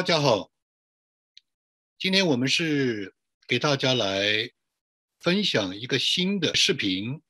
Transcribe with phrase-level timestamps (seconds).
[0.00, 0.50] 大家好，
[1.98, 3.14] 今天我们是
[3.46, 4.50] 给大家来
[5.18, 7.20] 分享一个新的视频。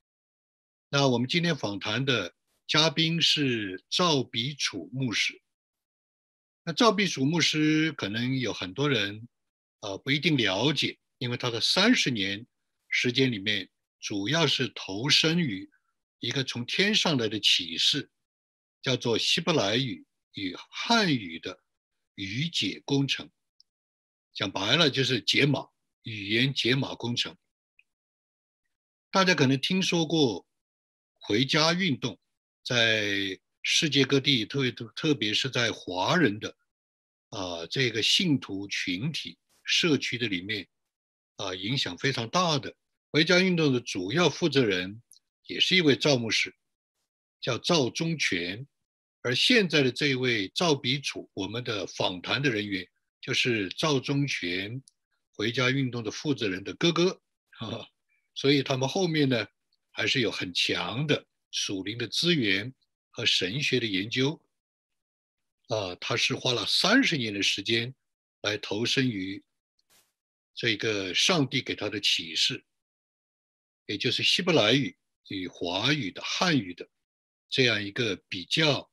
[0.89, 2.33] 那我们今天访谈的
[2.69, 5.43] 嘉宾是赵比楚牧师。
[6.63, 9.27] 那赵比楚牧师可能有很多人
[9.81, 12.47] 呃不一定了解，因为他的三十年
[12.89, 15.69] 时间里面，主要是投身于
[16.21, 18.09] 一个从天上来的启示，
[18.81, 21.65] 叫做希伯来语与汉语的。
[22.21, 23.31] 语解工程，
[24.35, 25.69] 讲白了就是解码，
[26.03, 27.35] 语言解码工程。
[29.11, 30.47] 大家可能听说过
[31.19, 32.21] 回家运动，
[32.63, 36.55] 在世界各地，特别特特别是在华人的
[37.31, 40.69] 啊这个信徒群体社区的里面
[41.37, 42.77] 啊，影响非常大的。
[43.11, 45.03] 回家运动的主要负责人
[45.47, 46.55] 也是一位赵牧师，
[47.41, 48.69] 叫赵忠全。
[49.23, 52.89] 而现在的这位赵比楚，我们的访谈的人员
[53.21, 54.83] 就是赵忠全
[55.35, 57.87] 回家运动的负责人的哥哥，哈啊，
[58.35, 59.47] 所以他们后面呢
[59.91, 62.73] 还是有很强的属灵的资源
[63.11, 64.41] 和神学的研究，
[65.69, 67.95] 啊，他是花了三十年的时间
[68.41, 69.45] 来投身于
[70.55, 72.65] 这个上帝给他的启示，
[73.85, 74.97] 也就是希伯来语
[75.29, 76.89] 与华语的汉语的
[77.51, 78.91] 这样一个比较。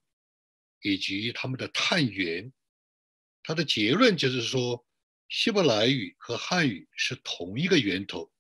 [0.82, 2.52] 以及他们的探源，
[3.44, 4.86] 他的结论就是说，
[5.30, 8.32] 希伯来语和汉语是同一个源头。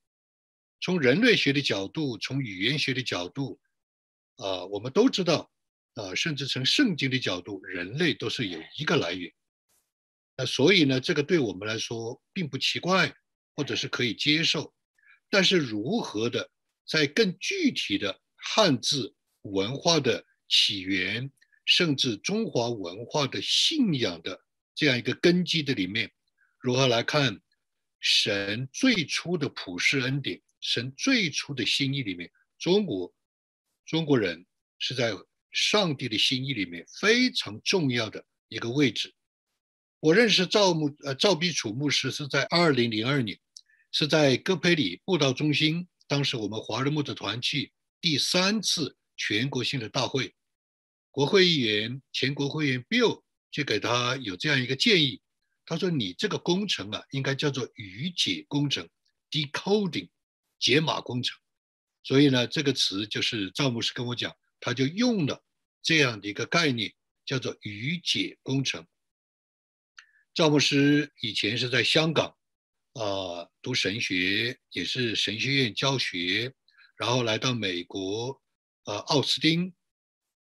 [0.80, 3.60] 从人类学的角度，从语言学的角度，
[4.36, 5.52] 啊，我们都知道，
[5.96, 9.34] 啊，甚至从圣经的角度，人类都是有一个来源。
[10.36, 13.12] 那所以呢，这个对我们来说并不奇怪，
[13.56, 14.74] 或者是可以接受。
[15.30, 16.52] 但是如何的
[16.88, 21.32] 在更具体的汉字文化的起源？
[21.68, 24.42] 甚至中华文化的信仰的
[24.74, 26.10] 这样一个根基的里面，
[26.60, 27.40] 如何来看
[28.00, 33.14] 神最初的普世恩典，神最初的心意里面，中国
[33.86, 34.46] 中国人
[34.80, 35.14] 是在
[35.52, 39.14] 上帝的心意里面非常重要的一个位置。
[40.00, 43.38] 我认识赵牧呃赵必楚牧师是在二零零二年，
[43.92, 50.34] 是在戈培里布道中心，当时我们华人牧者团去第三次全国性的大会。
[51.18, 55.20] 国会议员、前国会议员 Bill 就给他有这样一个建议，
[55.66, 58.88] 他说：“你这个工程啊，应该叫做语解工程
[59.32, 60.10] （decoding）
[60.60, 61.36] 解码工程。”
[62.06, 65.44] 所以呢，这个词就是赵牧师跟我讲，他就用了
[65.82, 66.94] 这样的一个概念，
[67.26, 68.86] 叫做语解工程。
[70.36, 72.38] 赵牧师以前是在香港
[72.94, 76.54] 啊读神学，也是神学院教学，
[76.96, 78.40] 然后来到美国
[78.84, 79.74] 啊奥斯汀。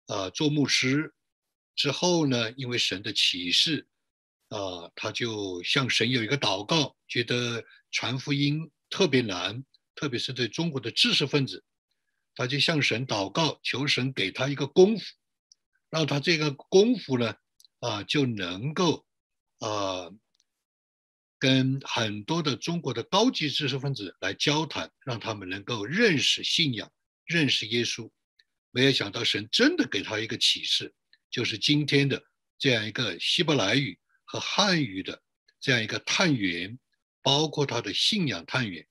[0.08, 1.14] 啊，做牧师
[1.76, 3.86] 之后呢，因为神的启示，
[4.48, 9.62] 啊，他就向神有一个祷告，觉得传福音特别难，
[9.94, 11.62] 特别是对中国的知识分子，
[12.34, 15.04] 他就向神祷告，求神给他一个功夫，
[15.90, 17.36] 让他这个功夫呢，
[17.80, 19.06] 啊，就能够
[19.58, 20.10] 啊，
[21.38, 26.90] 跟很多的中国的高级知识分子来交谈，让他们能够认识信仰，
[27.26, 28.10] 认识耶稣。
[28.78, 30.94] 没有想到神真的给他一个启示，
[31.32, 32.24] 就是今天的
[32.56, 35.20] 这样一个希伯来语和汉语的
[35.58, 36.78] 这样一个探源，
[37.20, 38.86] 包括他的信仰探源。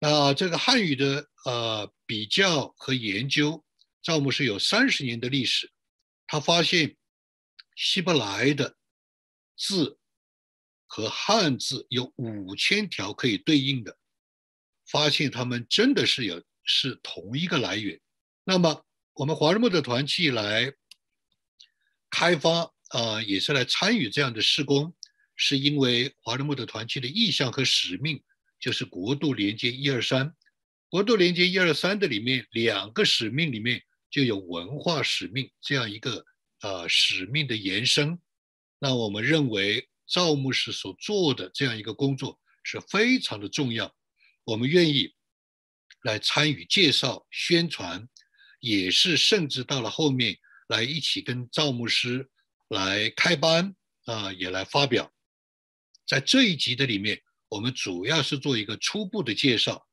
[0.00, 3.64] 那这个汉语的呃比较和研究，
[4.02, 5.70] 赵牧师有三十年的历史，
[6.26, 6.96] 他发现
[7.76, 8.76] 希伯来的
[9.56, 10.00] 字
[10.88, 13.96] 和汉字有五千条可以对应的，
[14.84, 18.00] 发现他们真的是有是同一个来源。
[18.46, 18.84] 那么，
[19.14, 20.70] 我们华人牧者团契来
[22.10, 24.94] 开发啊，也是来参与这样的施工，
[25.34, 28.22] 是因为华人牧者团契的意向和使命，
[28.60, 30.34] 就是国度连接一二三。
[30.90, 36.24] 国度连接一二三的里面，两个使命里面就有文化使命这样一个
[36.60, 38.18] 啊使命的延伸。
[38.78, 43.92] 那我们认为赵牧师所做的这样一个工作是非常的重要，
[44.44, 45.14] 我们愿意
[46.02, 48.06] 来参与介绍宣传。
[48.64, 50.38] 也是，甚至到了后面
[50.68, 52.30] 来一起跟赵牧师
[52.68, 53.76] 来开班
[54.06, 55.12] 啊，也来发表。
[56.06, 57.20] 在这一集的里面，
[57.50, 59.86] 我们主要是做一个初步的介绍。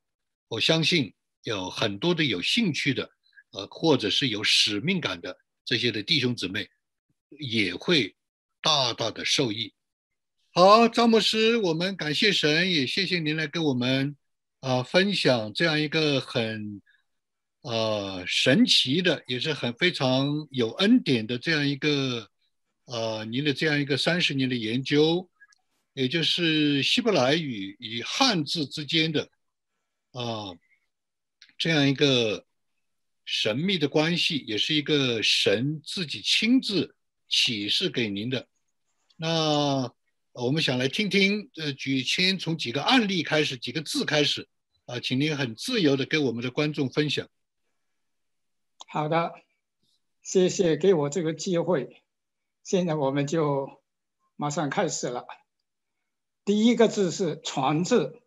[0.47, 1.13] 我相信
[1.44, 3.12] 有很多的有兴趣的，
[3.51, 6.65] 呃，或者是有使命感的这些的弟兄姊妹，
[7.39, 8.15] 也会
[8.62, 9.74] 大大的受益。
[10.53, 14.15] 好，赵牧师，我们感谢神，也谢谢您来跟我们
[14.62, 16.81] 啊分享这样一个很。
[17.61, 22.27] 呃，神奇的也是很非常有恩典的这样一个
[22.85, 25.29] 呃您的这样一个三十年的研究，
[25.93, 29.29] 也就是希伯来语与汉字之间的
[30.11, 30.57] 啊
[31.57, 32.47] 这样一个
[33.25, 36.95] 神秘的关系，也是一个神自己亲自
[37.29, 38.47] 启示给您的。
[39.17, 39.93] 那
[40.33, 44.47] 我们想来听听，呃，举先从几个案例开始，几个字开始，
[44.85, 47.29] 啊，请您很自由的跟我们的观众分享。
[48.93, 49.35] 好的，
[50.21, 52.03] 谢谢给我这个机会。
[52.61, 53.81] 现在我们就
[54.35, 55.25] 马上开始了。
[56.43, 58.21] 第一个字是“传”字，“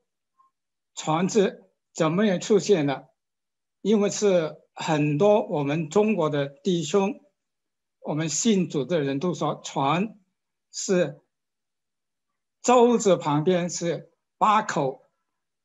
[0.96, 3.10] 传”字怎么也出现了？
[3.82, 7.20] 因为是很多我们中国的弟兄，
[8.00, 10.18] 我们信主的人都说“传”
[10.72, 11.20] 是。
[12.62, 15.02] 舟子旁边是八口，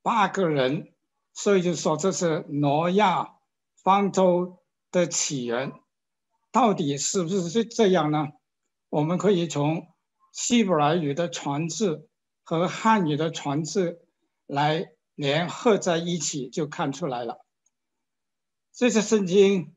[0.01, 0.93] 八个人，
[1.31, 3.37] 所以就说这是挪亚
[3.81, 4.58] 方舟
[4.91, 5.73] 的起源。
[6.51, 8.27] 到底是不是是这样呢？
[8.89, 9.87] 我们可以从
[10.33, 12.09] 希伯来语的“传”字
[12.43, 14.01] 和汉语的“传”字
[14.47, 17.45] 来联合在一起，就看出来了。
[18.73, 19.75] 这些圣经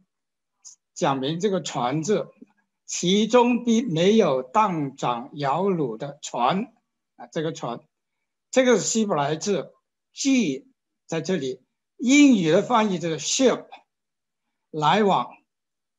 [0.95, 2.29] 讲明这个“船”字，
[2.87, 6.73] 其中并没有荡桨摇橹的船。
[7.17, 7.81] 啊这个船，
[8.51, 9.75] 这个是希伯来字
[10.15, 10.69] ，G
[11.07, 11.63] 在这里。
[11.99, 13.67] 英语的翻译就是 ship，
[14.73, 15.31] 来往，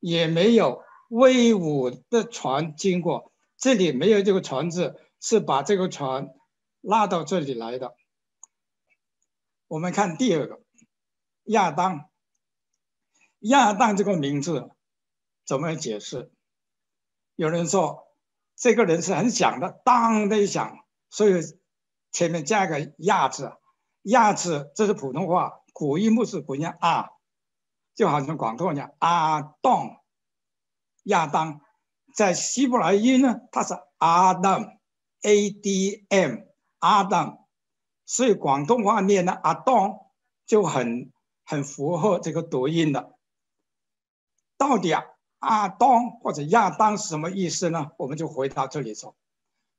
[0.01, 3.31] 也没有威武的船经过。
[3.57, 6.27] 这里没有这个船字，是把这个船
[6.81, 7.95] 拉到这里来的。
[9.67, 10.61] 我们看第二个，
[11.43, 12.09] 亚当。
[13.39, 14.69] 亚当这个名字
[15.45, 16.31] 怎么解释？
[17.35, 18.07] 有人说，
[18.55, 20.79] 这个人是很响的，当的一响。
[21.09, 21.41] 所以
[22.11, 23.53] 前面加个“亚”字
[24.03, 27.09] ，“亚”字这是普通话，古音不是不念啊，
[27.95, 30.01] 就好像广东话讲阿当，
[31.03, 31.61] 亚当，
[32.15, 34.77] 在希伯来语呢，它是阿当
[35.21, 36.37] ，A D M，
[36.79, 37.45] 阿当，
[38.05, 39.99] 所以广东话念的阿当
[40.45, 41.11] 就很
[41.45, 43.15] 很符合这个读音的。
[44.57, 45.03] 到底啊，
[45.39, 47.91] 阿当或者亚当是什么意思呢？
[47.97, 49.15] 我们就回到这里说。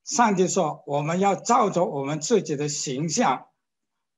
[0.04, 3.48] 上帝说：“我们要照着我们自己的形象，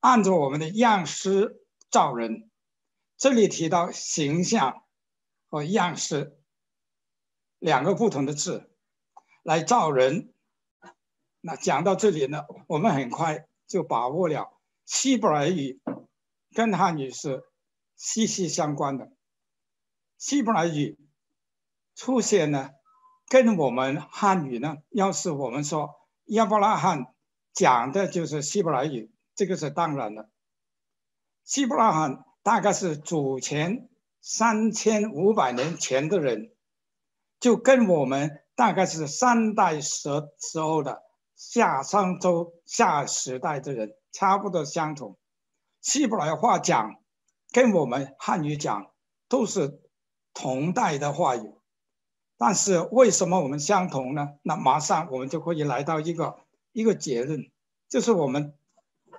[0.01, 2.51] 按照我们的样式造人。”
[3.17, 4.83] 这里提到“形象”
[5.49, 6.39] 和“样式”
[7.59, 8.71] 两个不同的字
[9.43, 10.33] 来造人。
[11.41, 15.81] 那讲到这里呢，我们很快就把握了希伯来语
[16.53, 17.43] 跟汉语是
[17.95, 19.11] 息息相关的。
[20.17, 20.97] 希伯来语
[21.95, 22.71] 出现呢。
[23.29, 25.95] 跟我们汉语呢，要是我们说
[26.27, 27.13] 亚伯拉罕
[27.51, 30.29] 讲的就是希伯来语，这个是当然的。
[31.43, 33.89] 希伯拉罕大概是祖前
[34.21, 36.53] 三千五百年前的人，
[37.41, 40.09] 就跟我们大概是三代时
[40.39, 41.03] 时候的
[41.35, 45.17] 夏商周夏时代的人差不多相同。
[45.81, 46.95] 希伯来话讲
[47.51, 48.93] 跟我们汉语讲
[49.27, 49.81] 都是
[50.33, 51.53] 同代的话语。
[52.37, 54.35] 但是为什么我们相同呢？
[54.43, 56.39] 那马上我们就可以来到一个
[56.71, 57.51] 一个结论，
[57.89, 58.53] 就是我们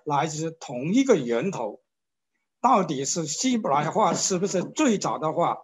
[0.05, 1.83] 来自同一个源头。
[2.61, 5.59] 到底是希伯来话是不是最早的话？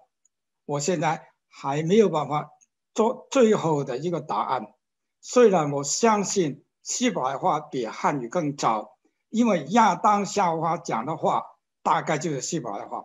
[0.65, 2.51] 我现在还没有办法
[2.95, 4.75] 做最后的一个答案。
[5.21, 8.99] 虽然我相信希伯来话比汉语更早，
[9.31, 11.43] 因为亚当夏娃讲的话
[11.83, 13.05] 大概就是希伯来话。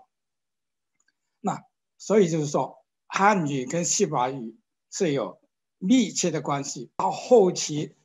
[1.40, 1.64] 那
[1.98, 2.78] 所以就是说。
[3.12, 4.60] 汉语跟希伯来语
[4.92, 5.42] 是有
[5.80, 6.92] 密切的关系。
[6.98, 7.96] 到后期，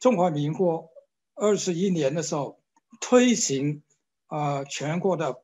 [0.00, 0.88] 中华民国
[1.34, 2.62] 二十一年的时候
[2.98, 3.82] 推行
[4.34, 5.40] 呃全国的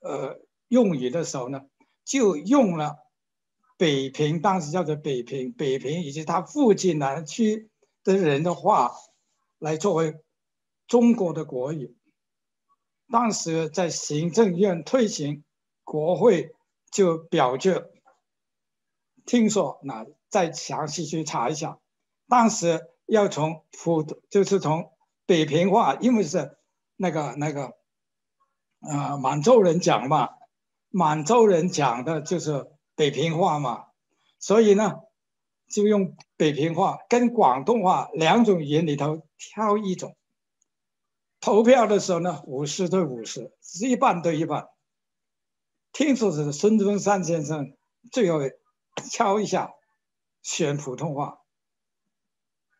[0.00, 1.66] 呃用语的时候呢，
[2.02, 2.96] 就用了
[3.76, 7.68] 北平当时叫做北平，北平以及它附近南区
[8.02, 8.92] 的人的话
[9.58, 10.14] 来作为
[10.86, 11.94] 中国的国语。
[13.10, 15.44] 当时在行政院推行，
[15.84, 16.54] 国会
[16.90, 17.84] 就表决。
[19.26, 21.78] 听说那再详细去查一下，
[22.28, 24.90] 当时要从普就是从
[25.26, 26.56] 北平话，因为是
[26.96, 27.76] 那个那个
[28.82, 30.30] 啊满洲人讲嘛，
[30.90, 33.86] 满洲人讲的就是北平话嘛，
[34.38, 35.00] 所以呢
[35.68, 40.16] 就用北平话跟广东话两种语言里头挑一种。
[41.40, 44.68] 投票的时候呢，五十对五十，是一半对一半。
[45.92, 47.76] 听说是孙中山先生
[48.10, 48.38] 最后。
[49.10, 49.72] 敲一下，
[50.42, 51.38] 选普通话，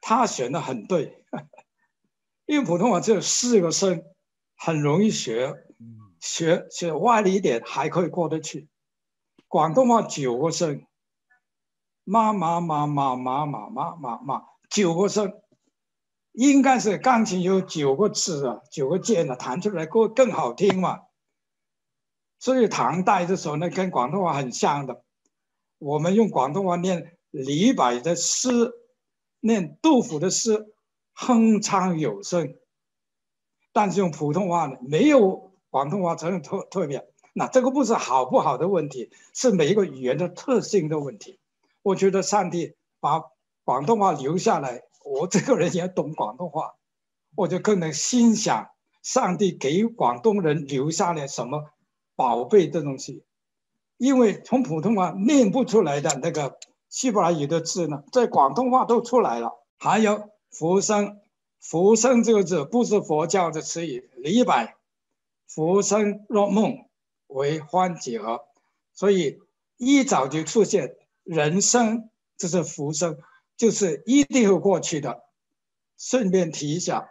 [0.02, 1.24] 他选的很对，
[2.44, 4.04] 因为普通话只有四个声，
[4.54, 5.54] 很容易学，
[6.22, 8.68] 学学歪了一点还可以过得去。
[9.48, 10.86] 广东话九个声，
[12.04, 15.42] 妈妈妈妈妈妈妈妈妈九个声，
[16.30, 21.00] 应该是钢琴有九个字啊，九个键啊，弹出来更更好听嘛。
[22.38, 25.04] 所以唐代的时候呢，跟广东话很像的。
[25.78, 28.72] 我们用广东话念李白的诗，
[29.40, 30.72] 念杜甫的诗，
[31.14, 32.56] 哼唱有声。
[33.72, 37.08] 但是用普通话呢，没有广东话这种特特别。
[37.32, 41.40] 那这个不是好不好的问题，是每一个语言的特性的问题。
[41.82, 43.22] 我觉得上帝把
[43.64, 46.74] 广东话留下来，我这个人也懂广东话，
[47.34, 48.68] 我就更能心想，
[49.02, 51.70] 上帝给广东人留下了什么。
[52.14, 53.24] 宝贝的东西，
[53.96, 56.58] 因为从普通话念不出来的那个
[56.90, 59.58] 希伯来语的字呢，在广东话都出来了。
[59.78, 61.20] 还有“浮生
[61.58, 64.10] ”，“浮生”这个字不是佛教的词语。
[64.18, 64.76] 李白
[65.54, 66.88] “浮生若梦，
[67.26, 68.40] 为欢几何”，
[68.94, 69.38] 所以
[69.76, 73.18] 一早就出现人生，这是浮生，
[73.56, 75.22] 就是一定会过去的。
[75.98, 77.08] 顺便提一下，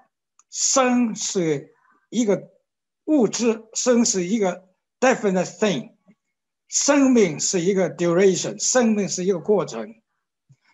[0.50, 1.74] 生是
[2.10, 2.52] 一个
[3.06, 4.70] 物质，生是一个。
[5.02, 5.94] Definite thing，
[6.68, 9.96] 生命是一个 duration，生命是一个过程，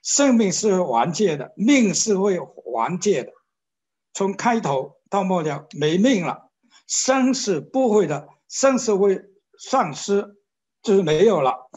[0.03, 3.31] 生命是完结的，命是会完结的，
[4.13, 6.46] 从开头到末了没命了。
[6.87, 9.21] 生是不会的，生是会
[9.59, 10.37] 丧失，
[10.81, 11.69] 就是没有了。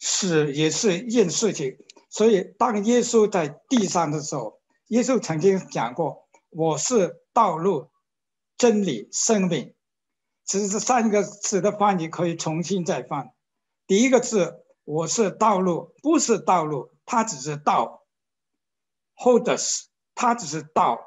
[0.00, 1.78] 死也是一件事情，
[2.10, 7.90] 所以当耶稣在地上的时候，耶稣曾经讲过：“我是道路、
[8.56, 9.74] 真理、生命。”
[10.44, 13.32] 其实这三个字的翻译可以重新再翻。
[13.86, 18.04] 第一个字“我是道路”，不是道路，它只是道。
[19.14, 20.98] h o l d e s 它只是道。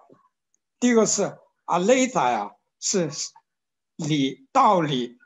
[0.79, 3.09] 第二个是 “Aleta” 啊，是
[3.95, 5.17] 理道理，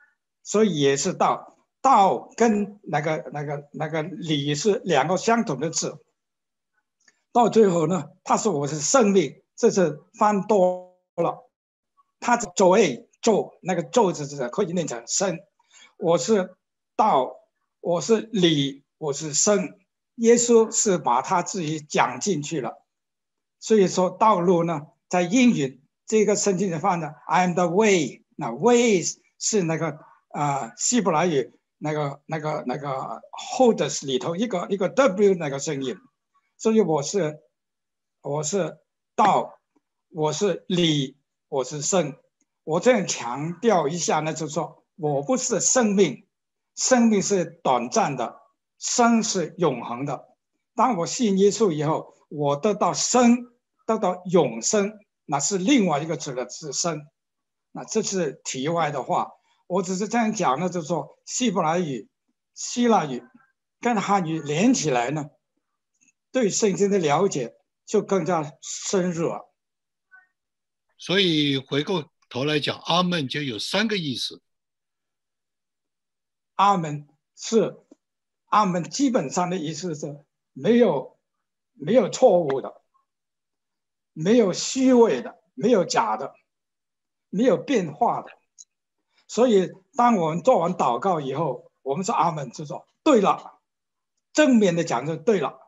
[0.43, 1.57] 所以也是道。
[1.81, 5.97] 道跟那个那个那个理是两个相同的字。
[7.31, 11.49] 到最后呢，他说我是生命，这是翻多了。
[12.19, 13.07] 他是 Joy。
[13.21, 15.39] 咒那个咒字字可以念成生，
[15.97, 16.55] 我是
[16.95, 17.35] 道，
[17.81, 19.79] 我是理，我是生。
[20.17, 22.85] 耶稣是把他自己讲进去了，
[23.59, 27.15] 所以说道路呢，在英语这个圣经里放的。
[27.27, 29.01] I am the way，那 way
[29.39, 33.21] 是那个啊希伯来语那个那个那个
[33.57, 35.95] holds 里头一个一个 w 那个声音，
[36.57, 37.39] 所以我是
[38.21, 38.77] 我是
[39.15, 39.59] 道，
[40.09, 41.17] 我是理，
[41.49, 42.15] 我是生。
[42.63, 46.25] 我这样强调一下呢，就是说我不是生命，
[46.75, 48.41] 生命是短暂的，
[48.79, 50.29] 生是永恒的。
[50.75, 53.51] 当我信耶稣以后，我得到生，
[53.85, 57.01] 得到永生，那是另外一个字的自身。
[57.71, 59.31] 那这是题外的话，
[59.67, 62.09] 我只是这样讲呢，就是说希伯来语、
[62.53, 63.23] 希腊语
[63.81, 65.25] 跟汉语连起来呢，
[66.31, 67.53] 对圣经的了解
[67.85, 69.53] 就更加深入了。
[70.97, 72.09] 所以回过。
[72.27, 74.41] 头来讲，阿门就有三个意思。
[76.55, 77.77] 阿门是
[78.47, 81.17] 阿门，基本上的意思是没有
[81.73, 82.81] 没有错误的，
[84.15, 86.33] 没有虚伪的，没有假的，
[87.29, 88.31] 没有变化的。
[89.27, 93.59] 所以，当我们做完祷告以后，我们说阿门，就说对了，
[94.33, 95.59] 正面的讲就对了，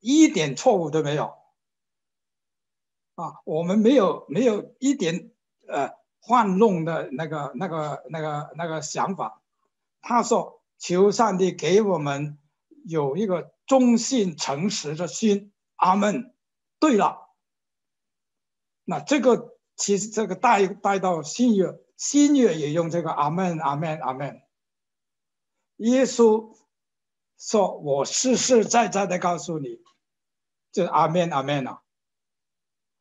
[0.00, 1.32] 一点错误都没有。
[3.14, 5.30] 啊，我们没有没有一点。
[5.68, 9.40] 呃，幻弄的那个、那个、那个、那个想法，
[10.00, 12.38] 他说：“求上帝给我们
[12.84, 16.34] 有一个忠信诚实的心。”阿门。
[16.80, 17.29] 对了，
[18.90, 24.42] 那这个其实这个带带到新约，新约也用这个阿门、阿门、阿门。
[25.76, 26.56] 耶稣
[27.38, 29.80] 说：“我实实在在的告诉你，
[30.72, 31.82] 就是阿门、阿门啊。”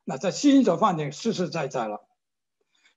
[0.06, 2.08] 那在新约方面实实在在了。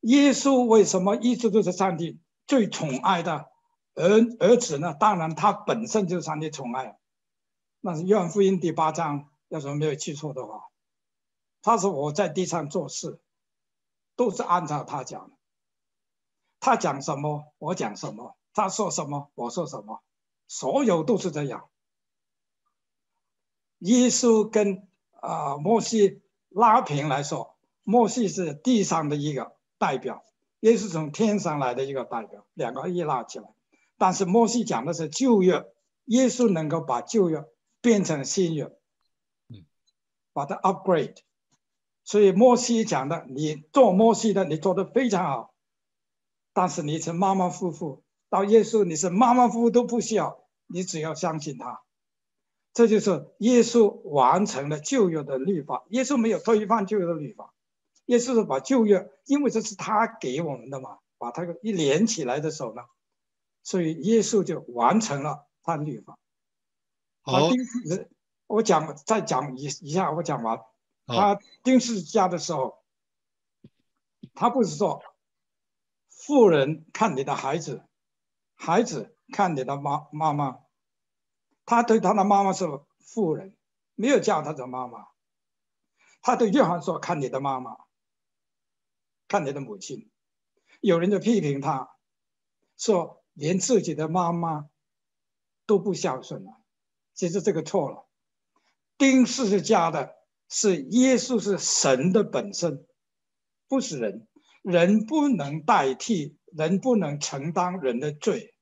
[0.03, 3.47] 耶稣为什么一直都是上帝最宠爱的
[3.95, 4.93] 儿儿子呢？
[4.93, 6.99] 当然，他本身就是上帝宠爱。
[7.81, 10.65] 那是约翰福音第八章，要是没有记错的话，
[11.63, 13.21] 他说我在地上做事，
[14.17, 15.37] 都是按照他讲的。
[16.61, 20.03] 他讲什么，我讲什么；他说什么，我说什么，
[20.47, 21.69] 所有都是这样。
[23.79, 29.57] 耶稣跟啊摩西拉平来说，摩西是地上的一个。
[29.79, 30.25] 代表
[30.61, 33.53] 耶稣从天上来的一个代表，两个一拉起来。
[33.99, 37.45] 但是摩西讲的是旧约，耶稣能够把旧约
[37.81, 38.73] 变成新约，
[39.49, 39.67] 嗯，
[40.33, 41.17] 把它 upgrade。
[42.05, 45.55] 所以摩西讲的，你做摩西的，你做的非常好。
[46.53, 51.83] 但是你是马马虎虎，到耶稣你是马马虎虎都不需要，你只要相信他。
[52.75, 55.85] 这就是耶稣完成了旧约的律法。
[55.91, 57.55] 耶稣没有推翻旧约的律法，
[58.07, 62.83] 耶稣是把旧约，因为这是他给我们的嘛，把它一连起来的时候呢，
[63.63, 66.19] 所以耶稣就完成了他律法。
[67.23, 67.49] 好，
[68.47, 70.59] 我讲再讲一一下，我讲完。
[71.13, 72.83] 他钉十字架的时候，
[74.35, 75.03] 他不是说
[76.09, 77.85] 富人看你的孩子，
[78.55, 80.61] 孩子看你的妈妈妈。
[81.65, 82.67] 他对他的妈妈是
[82.99, 83.57] 富人，
[83.95, 85.09] 没有叫他的妈妈。
[86.21, 87.77] 他对约翰说：“看你的妈妈，
[89.29, 90.11] 看你的母亲。”
[90.81, 91.97] 有人就批评他，
[92.77, 94.69] 说连自己的妈妈
[95.67, 96.61] 都不孝顺了。
[97.15, 98.09] 其实这个错了。
[98.99, 100.17] 钉十字架的
[100.53, 102.87] 是耶稣，是神的本身，
[103.67, 104.29] 不是人。
[104.63, 108.55] 人不能代替，人不能承担人的罪。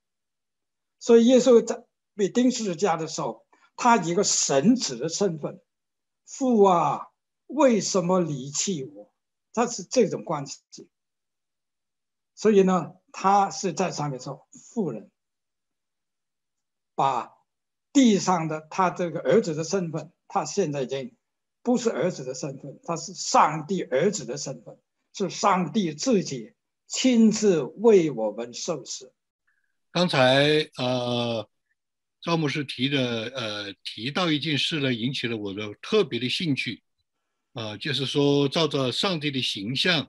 [1.01, 1.85] 所以耶稣在。
[2.17, 5.63] 被钉十字架的时候，他一个神子的身份，
[6.27, 7.07] 父啊，
[7.47, 9.11] 为什么离弃我？
[9.55, 10.61] 他是这种关系。
[12.35, 15.11] 所以呢，他是在上面说，富人
[16.95, 17.33] 把
[17.91, 21.17] 地上的他这个儿子的身份，他现在已经
[21.63, 24.77] 不是儿子的身份，他是上帝儿子的身份，
[25.13, 26.53] 是上帝自己
[26.87, 29.13] 亲自为我们受死。
[29.91, 31.49] 刚才呃。
[32.23, 36.83] 赵牧师提的，呃，提到一件事呢，引起了我的特别的兴趣，
[37.55, 40.07] 啊，就是说，照着上帝的形象，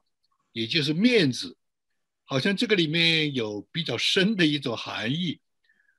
[0.52, 1.56] 也就是面子，
[2.26, 5.40] 好像这个里面有比较深的一种含义，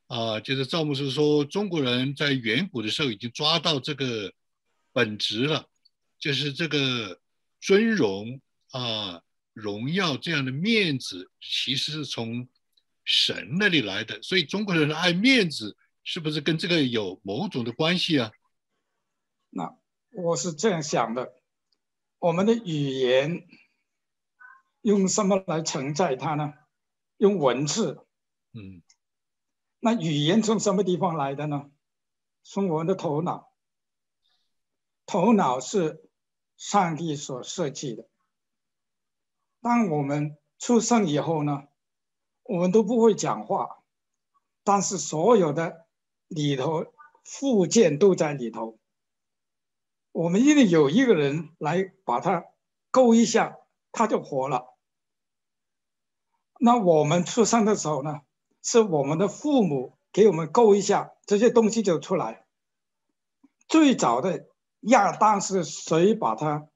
[0.06, 4.34] 啊，就是赵牧师说，中国人在远古的时候已经抓到这个
[4.92, 5.68] 本质了，
[6.18, 7.20] 就是这个
[7.60, 9.22] 尊荣啊、
[9.52, 12.48] 荣耀这样的面子，其实是从
[13.04, 15.76] 神那里来的，所以中国人爱面子。
[16.04, 18.32] 是不是跟这个有某种的关系啊？
[19.50, 19.78] 那
[20.10, 21.32] 我是这样想的，
[22.18, 23.46] 我们的语言
[24.80, 26.54] 用什么来承载它呢？
[27.18, 28.04] 用文字。
[28.52, 28.82] 嗯。
[29.78, 31.70] 那语言从什么地方来的呢？
[32.42, 33.51] 从我们的头脑。
[35.06, 36.08] 头脑是
[36.56, 38.08] 上帝所设计的。
[39.60, 41.64] 当我们出生以后呢，
[42.42, 43.82] 我们都不会讲话，
[44.64, 45.82] 但是所有的。
[46.34, 46.86] 里头
[47.24, 48.78] 附件都在里头，
[50.12, 52.46] 我们一定有一个人来把它
[52.90, 53.58] 勾一下，
[53.90, 54.74] 它就活了。
[56.58, 58.22] 那我们出生的时候呢，
[58.62, 62.46] 是我们的父母给我们勾一下，这些东西就出来。
[63.68, 64.48] 最早的
[64.82, 66.68] 亚当是谁把它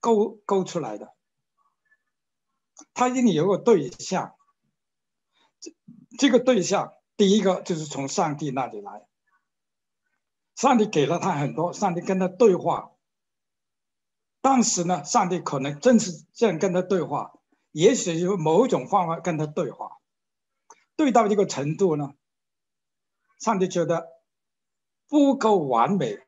[0.00, 1.14] 勾勾出来的？
[2.94, 4.34] 他一定有个对象，
[5.60, 5.72] 这
[6.18, 6.94] 这个对象。
[7.16, 9.06] 第一个就是从上帝那里来，
[10.56, 12.92] 上帝给了他很多，上帝跟他对话。
[14.40, 17.34] 当时呢，上帝可能正是这样跟他对话，
[17.72, 19.98] 也许有某种方法跟他对话，
[20.96, 22.14] 对到一个程度呢，
[23.38, 24.08] 上帝觉得
[25.08, 26.18] 不够完美，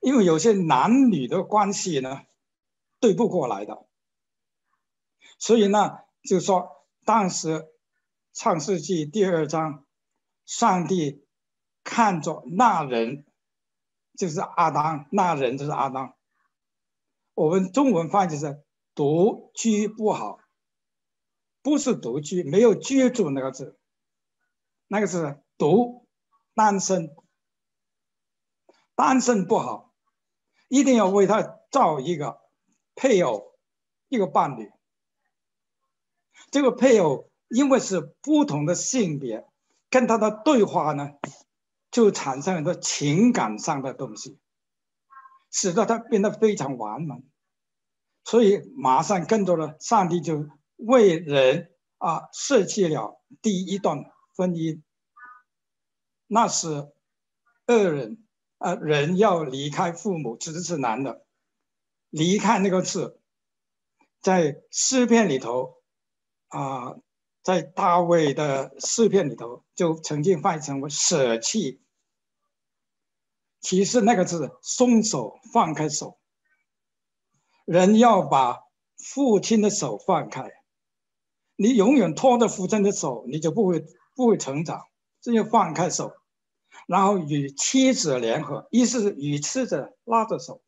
[0.00, 2.22] 因为有些男女的关系呢
[2.98, 3.86] 对不过来的，
[5.38, 7.68] 所以呢，就说当时
[8.32, 9.86] 创世纪第二章。
[10.46, 11.24] 上帝
[11.84, 13.24] 看着那人，
[14.18, 16.16] 就是阿当，那人就是阿当。
[17.34, 18.60] 我们中文翻译是
[18.96, 20.40] “独居不好”，
[21.62, 23.78] 不是独居，没有居住那个字，
[24.88, 26.08] 那个是独，
[26.56, 27.14] 单身，
[28.96, 29.89] 单身不好，
[30.70, 32.40] 一定要为他造一个
[32.94, 33.58] 配偶，
[34.08, 34.70] 一个伴侣。
[36.50, 39.46] 这个配偶因为是不同的性别。
[39.90, 41.14] 跟他的对话呢，
[41.90, 44.38] 就产生很多情感上的东西，
[45.50, 47.24] 使得他变得非常完美。
[48.22, 54.04] 所以马上跟着了，上帝就为人啊设计了第一段
[54.36, 54.80] 婚姻。
[56.28, 56.92] 那是
[57.66, 58.24] 二人
[58.60, 61.26] 啊，人要离开父母，指的是男的。
[62.10, 63.20] 离开那个字，
[64.20, 65.82] 在诗篇里头
[66.46, 66.94] 啊。
[67.42, 71.80] 在大卫的诗篇里头，就曾经翻译成为舍弃。
[73.62, 76.20] 其实那个字松手放开手，
[77.64, 78.58] 人要把
[78.98, 80.52] 父亲的手放开。
[81.56, 84.86] 你永远拖着父亲的手，你就不会不会成长。
[85.22, 86.12] 这要放开手，
[86.86, 90.62] 然后与妻子联合，一是与妻子拉着手。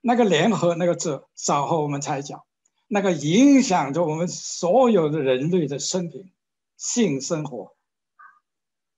[0.00, 2.42] 那个联合那个字，稍后我们才讲。
[2.88, 6.30] 那个影响着我们所有的人类的生平、
[6.76, 7.74] 性生活。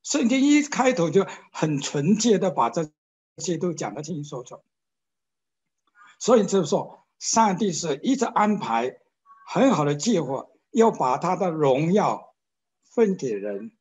[0.03, 2.91] 圣经一开头就很纯洁的把这
[3.39, 4.61] 些都讲得清清楚楚。
[6.19, 8.99] 所以就是说，上帝是一直安排
[9.47, 12.35] 很好的计划，要把他的荣耀
[12.83, 13.74] 分给人，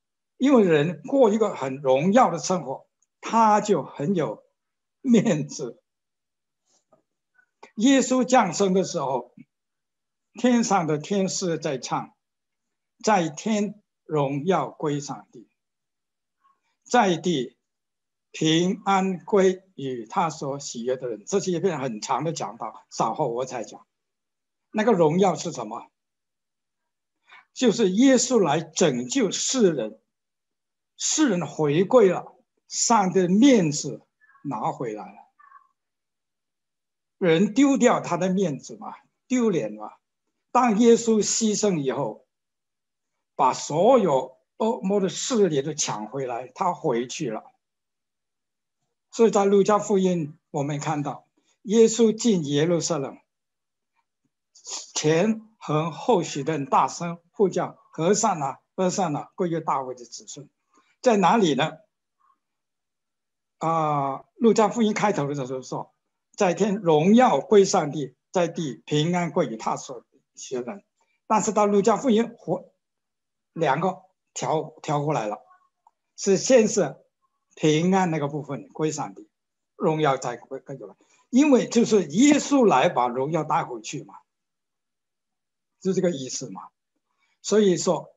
[0.43, 2.85] 因为人过一个很荣耀的生活，
[3.21, 4.43] 他就很有
[4.99, 5.81] 面子。
[7.75, 9.33] 耶稣降生的时候，
[10.33, 12.13] 天上的天使在唱，
[13.01, 15.47] 在天荣耀归上帝，
[16.83, 17.55] 在地
[18.31, 21.23] 平安归与他所喜悦的人。
[21.25, 23.87] 这是一篇很长的讲道，稍后我再讲。
[24.73, 25.89] 那个荣耀是什么？
[27.53, 30.01] 就是耶稣来拯救世人，
[31.05, 32.33] 世人回归了，
[32.69, 34.01] 上帝的面子
[34.41, 35.17] 拿回来了。
[37.17, 38.95] 人丢掉他的面子嘛，
[39.27, 39.91] 丢脸嘛。
[40.53, 42.25] 当耶稣牺牲以后，
[43.35, 47.51] 把所有恶魔的势力都抢回来，他回去了。
[49.11, 51.27] 所以在路加福音，我们看到
[51.63, 53.17] 耶稣进耶路撒冷，
[54.95, 60.49] 前和后许的大声呼叫：“和善呐，和善呐，归于大卫的子孙。”
[61.03, 61.73] 在哪里呢？
[63.59, 65.93] 啊，路加福音开头的时候说。
[66.35, 70.83] 在天荣耀归上帝，在地平安归于他所学人。
[71.27, 72.71] 但是到路加福音，和
[73.53, 74.01] 两个
[74.33, 75.37] 调调过来了，
[76.17, 76.97] 是先是
[77.53, 79.29] 平安那个部分归上帝，
[79.75, 80.95] 荣耀再归归过来，
[81.29, 84.15] 因为就是耶稣来把荣耀带回去嘛，
[85.81, 86.63] 就这个意思嘛。
[87.43, 88.12] 所以说，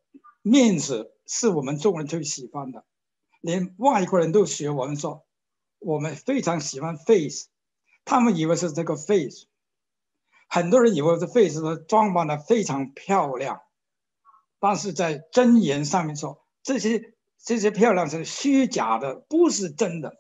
[0.49, 2.85] 面子是我们中国人最喜欢的，
[3.41, 5.27] 连外国人都学我们说，
[5.81, 7.49] 我们非常喜欢 face。
[8.05, 9.47] 他们以为是这个 face，
[10.47, 13.63] 很多人以为这 face 装扮的非常漂亮，
[14.61, 20.17] 但是在真言上面说，这些这些漂亮是虚假的，不是真的，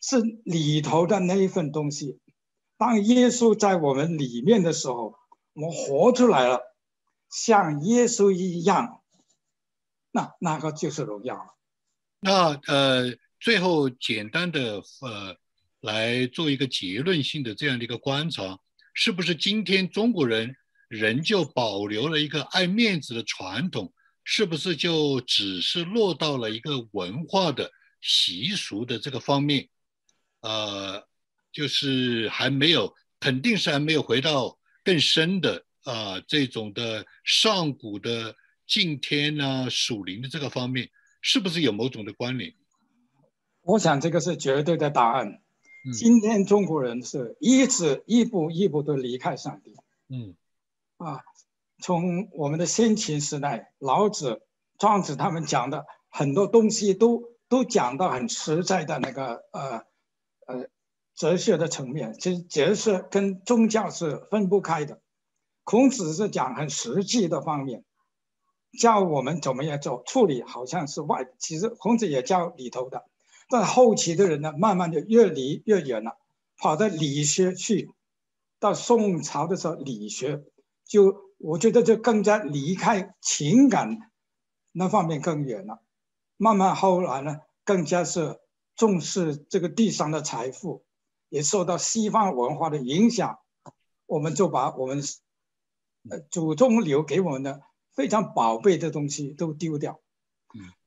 [0.00, 2.18] 是里头的那一份东西。
[2.76, 5.14] 当耶稣在我们里面的时候，
[5.52, 6.60] 我们活出来了，
[7.30, 8.99] 像耶稣一样，
[10.10, 11.56] 那那个就是荣耀。
[12.20, 15.36] 那呃，最后简单的呃。
[15.82, 18.58] 来做一个结论性的这样的一个观察，
[18.92, 20.54] 是不是今天中国人
[20.88, 23.90] 仍旧保留了一个爱面子的传统？
[24.22, 29.70] 是不是就只是落到了一个文化的习俗的这个方面？
[30.42, 31.02] 呃，
[31.50, 38.36] 就是还没有，肯定是还没有回到更深的啊这种的上古的
[38.70, 42.54] 敬天啊属灵的这个方面，是不是有某种的关联？
[43.62, 45.42] 我想这个是绝对的答案。
[45.92, 49.74] 今天中国人是一直一步一步的离开上帝。
[50.08, 50.36] 嗯，
[50.98, 51.20] 啊，
[51.82, 54.42] 从我们的先秦时代，老子、
[54.78, 59.84] 庄子他们讲的很多东西都都讲到很实在的那个呃
[60.46, 60.68] 呃
[61.16, 62.14] 哲学的层面。
[62.14, 65.02] 其实哲学跟宗教是分不开的。
[65.64, 67.84] 孔子是讲很实际的方面，
[68.78, 71.28] 教我们怎么样做处理，好像是外。
[71.38, 73.04] 其实孔子也教里头的。
[73.48, 76.18] 但后期的人呢，慢慢就越离越远了，
[76.56, 77.90] 跑到理学去。
[78.60, 80.44] 到宋朝的时候，理学
[80.84, 84.10] 就我觉得就更加离开情感
[84.70, 85.80] 那方面更远了。
[86.36, 88.38] 慢慢后来呢，更加是
[88.76, 90.84] 重视这个地上的财富，
[91.28, 93.38] 也受到西方文化的影响，
[94.06, 95.02] 我们就把我们
[96.08, 97.62] 呃祖宗留给我们的
[98.00, 100.00] 非常宝贝的东西都丢掉。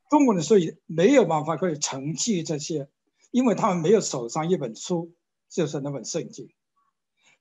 [0.10, 2.90] 中国人所以没有办法可以承继这些，
[3.30, 5.14] 因为他们没有手上一本书，
[5.48, 6.50] 就是那本圣经，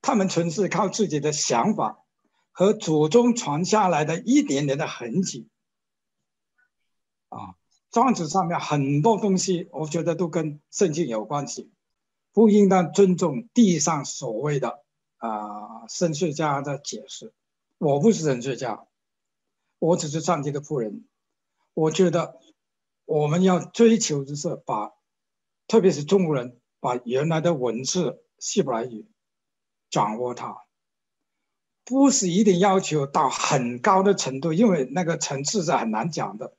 [0.03, 2.05] 他们纯是靠自己的想法
[2.51, 5.49] 和祖宗传下来的一点点的痕迹。
[7.31, 7.57] 啊，
[7.91, 11.73] 庄子上面很多东西，我觉得都跟圣经有关系，
[12.35, 14.85] 不应当尊重地上所谓的
[15.17, 17.33] 啊神学家的解释。
[17.79, 18.87] 我不是神学家，
[19.83, 21.05] 我只是上帝的仆人，
[21.75, 22.41] 我觉得。
[23.05, 24.93] 我们要追求的是把，
[25.67, 29.07] 特别是中国人把原来的文字希伯来语
[29.91, 30.57] 掌握它，
[31.85, 36.57] 不是一定要求到很高的程度，因为那个层次是很难讲的。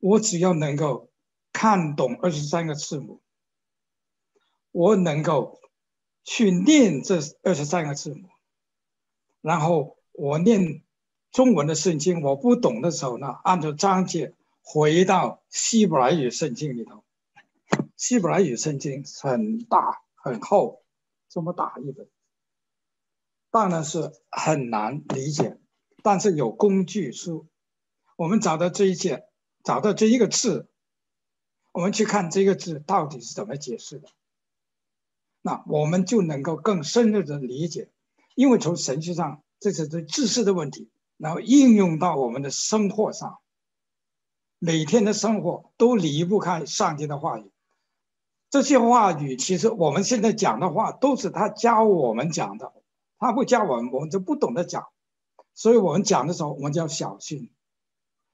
[0.00, 1.08] 我只要能够
[1.52, 3.22] 看懂二十三个字母，
[4.72, 5.60] 我能够
[6.24, 8.28] 去念这二十三个字母，
[9.40, 10.82] 然后我念
[11.36, 14.32] 中文的圣经，我不懂的时候呢，按照章节。
[14.62, 17.04] 回到希伯来语圣经里头，
[17.94, 20.82] 希伯来语圣经很大很厚，
[21.28, 22.08] 这么大一本，
[23.50, 25.58] 当然是很难理解。
[26.02, 27.46] 但是有工具书，
[28.16, 29.26] 我们找到这一节，
[29.62, 30.66] 找到这一个字，
[31.70, 34.08] 我们去看这个字到底是怎么解释的，
[35.42, 37.90] 那我们就能够更深入的理解。
[38.34, 43.38] 因为从神学上，这是对知识的问题，然后应用到我们的生活上，
[44.58, 47.50] 每天的生活都离不开上帝的话语。
[48.48, 52.72] 这些话语其实我们现在讲的话，都是他教我们讲的，
[53.18, 54.86] 他不教我们，我们就不懂得讲。
[55.54, 57.50] 所以我们讲的时候，我们就要小心，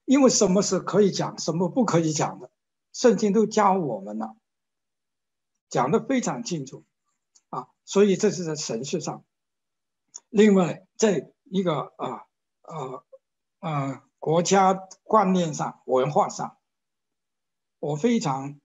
[0.05, 2.51] 因为什么是可以讲，什么不可以讲的，
[2.91, 4.35] 圣经都教我们了，
[5.69, 6.83] 讲的非常清楚
[7.49, 7.69] 啊。
[7.85, 9.23] 所以这是在神学上。
[10.29, 12.25] 另外，在一个啊
[12.63, 13.03] 啊
[13.59, 14.73] 啊国家
[15.03, 16.57] 观念上、文化上，
[17.79, 18.59] 我非常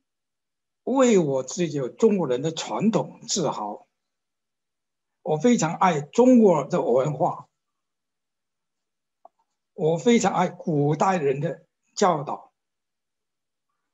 [0.84, 3.86] 为我自己中国人的传统自豪，
[5.22, 7.44] 我非常爱中国的文化。
[9.74, 12.52] 我非常爱古代人的教导，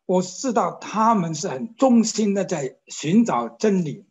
[0.06, 4.06] 我知道他们是很忠心的在寻找真理，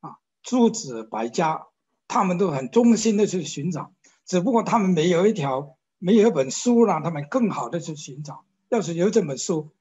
[0.00, 1.66] 啊，诸子百家，
[2.06, 3.92] 他们都很忠心的去寻找，
[4.28, 8.44] 只不过他们没有一条，没有一本书让他们更好的去寻找。
[8.68, 9.72] 要是有这本书，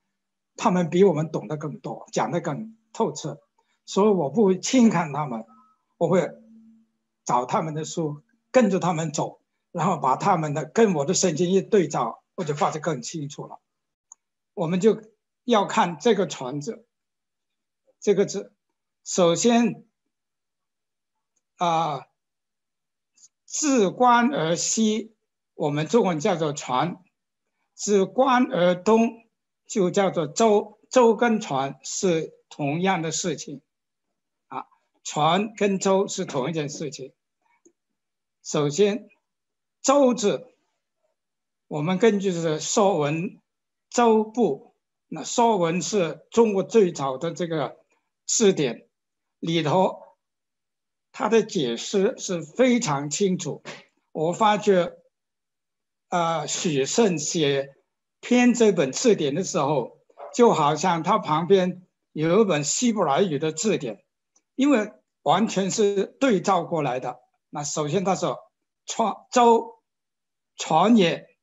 [0.55, 3.39] 他们比我们懂得更多，讲得更透彻，
[3.85, 5.45] 所以我不会轻看他们，
[5.99, 6.31] 我会
[7.23, 9.39] 找他们的书，跟着他们走。
[9.73, 13.59] 然后把他们的跟我的圣经一对照，我就发现更清楚了。
[14.55, 15.03] 我们就
[15.43, 16.87] 要看这个“传”字，
[17.99, 18.53] 这个字，
[19.03, 19.85] 首先
[21.57, 22.07] 啊，
[23.47, 25.15] 自关而西，
[25.55, 26.97] 我们中文叫做“船”；
[27.73, 29.09] 自关而东，
[29.65, 30.77] 就叫做“舟。
[30.91, 33.61] 舟跟船是同样的事情，
[34.47, 34.65] 啊，
[35.03, 37.13] 船跟舟是同一件事情。
[38.43, 39.09] 首先。
[39.83, 40.53] 舟字，
[41.67, 43.15] 我们根据是《说文》
[43.89, 44.75] 周部，
[45.07, 47.77] 那《说文》是中国最早的这个
[48.25, 48.89] 字典
[49.39, 50.01] 里头，
[51.17, 53.63] 他的解释是非常清楚。
[54.11, 54.99] 我发觉，
[56.09, 57.75] 啊，许慎写
[58.19, 59.97] 编这本字典的时候，
[60.35, 64.05] 就好像他旁边有一本希伯来语的字典，
[64.53, 67.19] 因为完全是对照过来的。
[67.49, 68.37] 那首先他说
[68.85, 69.81] ：“创周。”
[70.55, 71.35] 船也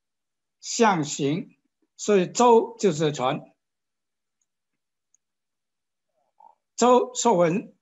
[0.60, 1.56] 象形，
[1.96, 3.40] 所以舟就是船。
[6.76, 7.73] 舟说文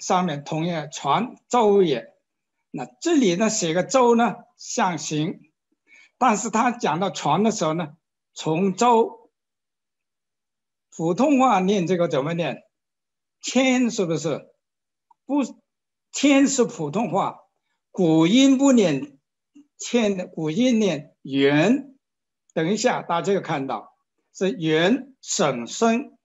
[0.00, 2.12] 上面同样船舟也，
[2.72, 5.52] 那这里呢写个舟呢象形，
[6.18, 7.96] 但是他讲到船的时候呢，
[8.34, 9.30] 从舟
[10.96, 12.64] 普通话念这个怎么念？
[13.40, 14.50] 天是不是？
[15.24, 15.42] 不，
[16.10, 17.40] 天是普通话，
[17.92, 19.16] 古音不念。
[19.82, 21.94] 欠的古音念元，
[22.52, 23.96] 等一下大家就看到
[24.34, 26.18] 是元省声。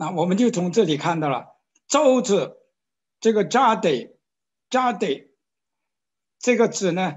[0.00, 1.56] 那我们就从这里看到了
[1.88, 2.56] 周字
[3.18, 4.16] 这个扎得
[4.70, 5.32] 扎得
[6.38, 7.16] 这个字呢，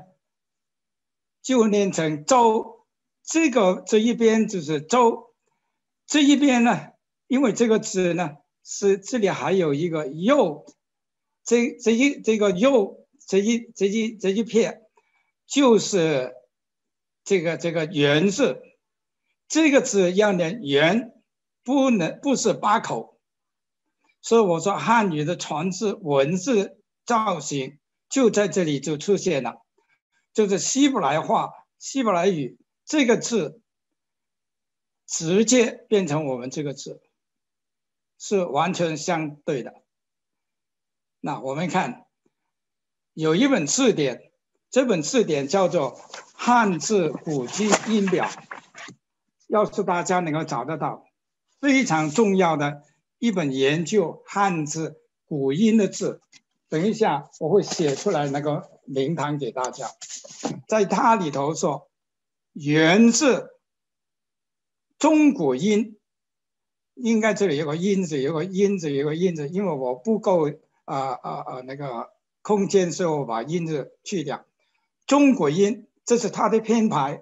[1.43, 2.87] 就念成周。
[3.23, 5.35] 这个这一边就是周，
[6.07, 6.93] 这一边呢，
[7.27, 10.65] 因为这个字呢是这里还有一个右，
[11.43, 12.97] 这这一这个右。
[13.27, 14.81] 这一这一这一片，
[15.45, 16.33] 就是
[17.23, 18.61] 这个这个“元”字，
[19.47, 21.13] 这个字要念“元”，
[21.63, 23.19] 不能不是八口，
[24.21, 29.61] 所以我说汉语的传字文字造型就在这里就出现了，
[30.33, 33.61] 就是希伯来话、希伯来语这个字
[35.05, 37.01] 直接变成我们这个字，
[38.17, 39.73] 是完全相对的。
[41.19, 42.05] 那我们看。
[43.13, 44.31] 有一本字典，
[44.69, 45.97] 这本字典叫做
[46.33, 48.25] 《汉字古今音表》，
[49.47, 51.03] 要是大家能够找得到，
[51.61, 52.83] 非常重要的
[53.19, 56.21] 一本研究汉字古音的字。
[56.67, 59.87] 等一下我会写出来那个名堂给大家，
[60.67, 61.89] 在它里头说
[62.51, 63.51] “元”字
[64.97, 65.97] 中古音，
[66.95, 70.49] 应该这里有个“音”字，有个“音”字，有个“音”字，因为我不够
[70.83, 72.09] 啊啊啊那个。
[72.43, 74.47] 空间时候把音字去掉，
[75.05, 77.21] 中国音这是它的编排。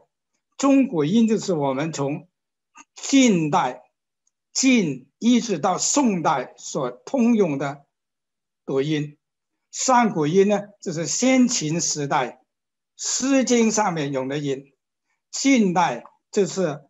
[0.58, 2.30] 中国音就是我们从
[2.96, 3.89] 近代
[4.52, 7.86] 晋一直到宋代所通用的
[8.66, 9.18] 读音。
[9.72, 12.28] 上古音呢，就是先秦时代
[12.98, 14.74] 《诗经》上面用的音。
[15.32, 16.82] 近代就是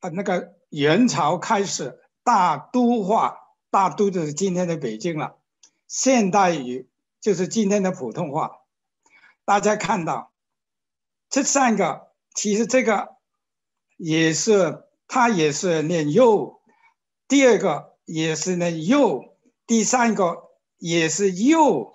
[0.00, 3.38] 啊那个元朝开始大都化，
[3.70, 5.38] 大都就是今天的北京了。
[5.86, 6.88] 现代语。
[7.18, 8.60] 就是今天的普通话，
[9.44, 10.32] 大家看到
[11.28, 13.16] 这三个，其实这个
[13.96, 16.60] 也是它也是念又，
[17.28, 21.94] 第二个也是念又，第三个也是又，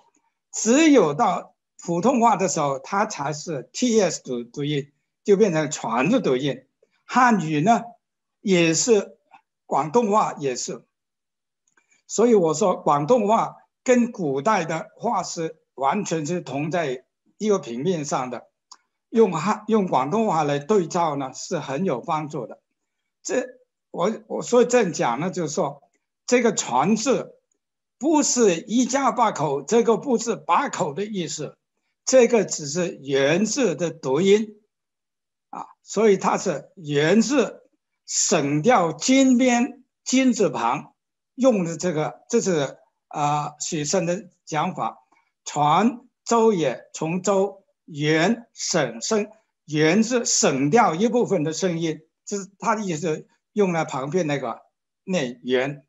[0.52, 4.92] 只有到普通话的时候，它才是 ts 读读音，
[5.24, 6.64] 就变成传的读音。
[7.04, 7.82] 汉语呢，
[8.40, 9.18] 也是
[9.66, 10.84] 广东话也是，
[12.06, 17.04] 所以我说广东话跟古代的话是完全是同在
[17.36, 18.48] 一个平面上的。
[19.10, 22.61] 用汉用广东话来对照呢，是很有帮助的。
[23.22, 23.46] 这
[23.90, 25.82] 我我所以这样讲呢，就是说
[26.26, 27.38] 这个“传”字
[27.98, 31.56] 不是一家八口，这个不是八口的意思，
[32.04, 34.60] 这个只是原字的读音
[35.50, 37.62] 啊，所以它是原字
[38.06, 40.94] 省掉金边金字旁
[41.34, 44.98] 用的这个，这是啊许慎的讲法
[45.44, 47.60] ，“传”周也从周。
[47.84, 49.28] 元省声，
[49.66, 52.00] 元是省掉一部分的声音，
[52.32, 54.62] 就是他的意思，用了旁边那个
[55.04, 55.84] 那圆。